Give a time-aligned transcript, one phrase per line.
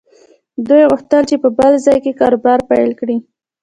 [0.67, 3.17] دوی غوښتل چې په بل ځای کې کاروبار پيل کړي.